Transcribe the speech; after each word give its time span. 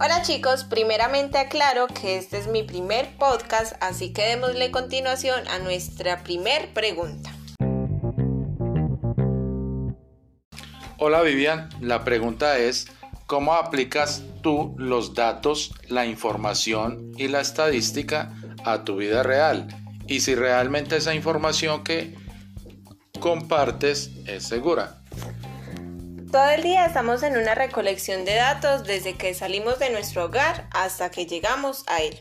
Hola 0.00 0.22
chicos, 0.22 0.64
primeramente 0.64 1.38
aclaro 1.38 1.86
que 1.86 2.18
este 2.18 2.38
es 2.38 2.46
mi 2.46 2.62
primer 2.62 3.16
podcast, 3.16 3.74
así 3.80 4.12
que 4.12 4.22
démosle 4.22 4.70
continuación 4.70 5.48
a 5.48 5.58
nuestra 5.58 6.22
primer 6.22 6.72
pregunta. 6.72 7.30
Hola 10.98 11.22
Vivian, 11.22 11.68
la 11.80 12.04
pregunta 12.04 12.58
es, 12.58 12.86
¿cómo 13.26 13.54
aplicas 13.54 14.22
tú 14.42 14.74
los 14.76 15.14
datos, 15.14 15.72
la 15.88 16.06
información 16.06 17.12
y 17.16 17.28
la 17.28 17.40
estadística 17.40 18.34
a 18.64 18.84
tu 18.84 18.96
vida 18.96 19.22
real? 19.22 19.68
Y 20.06 20.20
si 20.20 20.34
realmente 20.34 20.96
esa 20.96 21.14
información 21.14 21.84
que 21.84 22.14
compartes 23.20 24.10
es 24.26 24.44
segura. 24.44 24.97
Todo 26.30 26.50
el 26.50 26.62
día 26.62 26.84
estamos 26.84 27.22
en 27.22 27.38
una 27.38 27.54
recolección 27.54 28.26
de 28.26 28.34
datos 28.34 28.84
desde 28.84 29.14
que 29.14 29.32
salimos 29.32 29.78
de 29.78 29.88
nuestro 29.88 30.26
hogar 30.26 30.68
hasta 30.72 31.10
que 31.10 31.24
llegamos 31.24 31.84
a 31.86 32.02
él. 32.02 32.20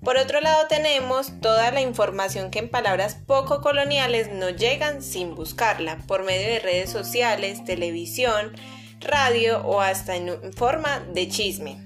Por 0.00 0.16
otro 0.16 0.40
lado 0.40 0.68
tenemos 0.68 1.40
toda 1.40 1.72
la 1.72 1.80
información 1.80 2.52
que 2.52 2.60
en 2.60 2.68
palabras 2.68 3.16
poco 3.26 3.60
coloniales 3.60 4.30
no 4.32 4.50
llegan 4.50 5.02
sin 5.02 5.34
buscarla, 5.34 5.98
por 6.06 6.22
medio 6.22 6.46
de 6.46 6.60
redes 6.60 6.90
sociales, 6.90 7.64
televisión, 7.64 8.52
radio 9.00 9.62
o 9.62 9.80
hasta 9.80 10.14
en 10.14 10.52
forma 10.52 11.00
de 11.12 11.28
chisme. 11.28 11.78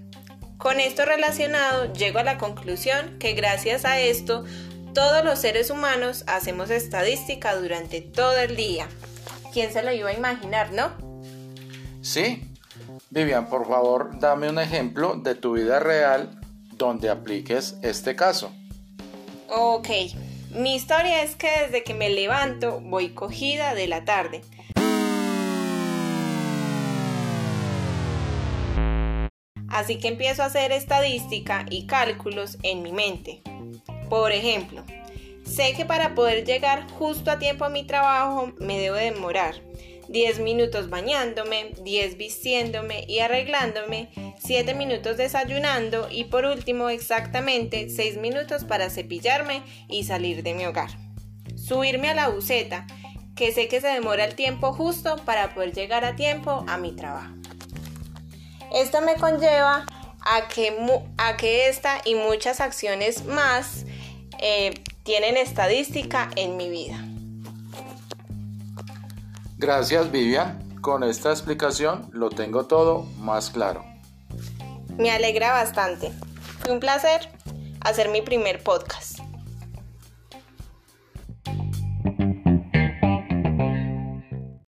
Con 0.58 0.78
esto 0.78 1.06
relacionado, 1.06 1.90
llego 1.94 2.18
a 2.18 2.24
la 2.24 2.36
conclusión 2.36 3.18
que 3.18 3.32
gracias 3.32 3.86
a 3.86 3.98
esto, 3.98 4.44
todos 4.92 5.24
los 5.24 5.38
seres 5.38 5.70
humanos 5.70 6.24
hacemos 6.26 6.68
estadística 6.68 7.54
durante 7.56 8.02
todo 8.02 8.36
el 8.36 8.56
día. 8.56 8.88
¿Quién 9.54 9.72
se 9.72 9.82
lo 9.82 9.90
iba 9.90 10.10
a 10.10 10.14
imaginar, 10.14 10.70
no? 10.72 11.05
Sí. 12.06 12.40
Vivian, 13.10 13.48
por 13.48 13.66
favor, 13.66 14.20
dame 14.20 14.48
un 14.48 14.60
ejemplo 14.60 15.16
de 15.16 15.34
tu 15.34 15.54
vida 15.54 15.80
real 15.80 16.38
donde 16.74 17.10
apliques 17.10 17.74
este 17.82 18.14
caso. 18.14 18.52
Ok, 19.48 19.88
mi 20.52 20.76
historia 20.76 21.24
es 21.24 21.34
que 21.34 21.48
desde 21.62 21.82
que 21.82 21.94
me 21.94 22.08
levanto 22.08 22.80
voy 22.80 23.08
cogida 23.08 23.74
de 23.74 23.88
la 23.88 24.04
tarde. 24.04 24.42
Así 29.68 29.98
que 29.98 30.06
empiezo 30.06 30.44
a 30.44 30.46
hacer 30.46 30.70
estadística 30.70 31.66
y 31.68 31.86
cálculos 31.86 32.56
en 32.62 32.82
mi 32.82 32.92
mente. 32.92 33.42
Por 34.08 34.30
ejemplo, 34.30 34.84
sé 35.44 35.74
que 35.76 35.84
para 35.84 36.14
poder 36.14 36.44
llegar 36.44 36.88
justo 36.92 37.32
a 37.32 37.40
tiempo 37.40 37.64
a 37.64 37.68
mi 37.68 37.84
trabajo 37.84 38.52
me 38.60 38.78
debo 38.78 38.94
demorar 38.94 39.56
10 40.08 40.40
minutos 40.40 40.88
bañándome, 40.88 41.72
10 41.82 42.16
vistiéndome 42.16 43.04
y 43.08 43.20
arreglándome, 43.20 44.10
7 44.38 44.74
minutos 44.74 45.16
desayunando 45.16 46.08
y 46.10 46.24
por 46.24 46.44
último 46.44 46.88
exactamente 46.88 47.88
6 47.88 48.18
minutos 48.18 48.64
para 48.64 48.90
cepillarme 48.90 49.62
y 49.88 50.04
salir 50.04 50.42
de 50.42 50.54
mi 50.54 50.66
hogar. 50.66 50.90
Subirme 51.56 52.08
a 52.08 52.14
la 52.14 52.28
buceta, 52.28 52.86
que 53.34 53.52
sé 53.52 53.68
que 53.68 53.80
se 53.80 53.88
demora 53.88 54.24
el 54.24 54.34
tiempo 54.34 54.72
justo 54.72 55.16
para 55.24 55.54
poder 55.54 55.72
llegar 55.72 56.04
a 56.04 56.16
tiempo 56.16 56.64
a 56.68 56.78
mi 56.78 56.92
trabajo. 56.92 57.34
Esto 58.72 59.00
me 59.00 59.14
conlleva 59.14 59.86
a 60.20 60.48
que, 60.48 60.76
a 61.18 61.36
que 61.36 61.68
esta 61.68 62.00
y 62.04 62.14
muchas 62.14 62.60
acciones 62.60 63.24
más 63.24 63.84
eh, 64.40 64.74
tienen 65.04 65.36
estadística 65.36 66.30
en 66.36 66.56
mi 66.56 66.68
vida. 66.68 66.98
Gracias 69.58 70.12
Vivian, 70.12 70.80
con 70.82 71.02
esta 71.02 71.30
explicación 71.30 72.10
lo 72.12 72.28
tengo 72.28 72.66
todo 72.66 73.04
más 73.18 73.48
claro. 73.48 73.84
Me 74.98 75.10
alegra 75.10 75.52
bastante. 75.52 76.12
Fue 76.60 76.72
un 76.72 76.80
placer 76.80 77.30
hacer 77.80 78.10
mi 78.10 78.20
primer 78.20 78.62
podcast. 78.62 79.15